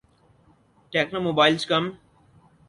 techno 0.93 1.19
mobiles 1.27 1.63
come 1.69 1.83